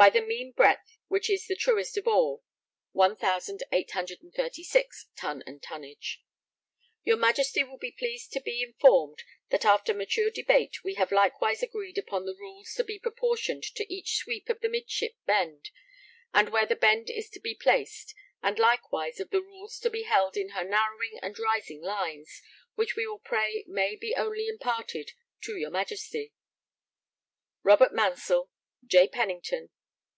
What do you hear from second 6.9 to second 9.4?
Your Ma^{ty} will be pleased to be informed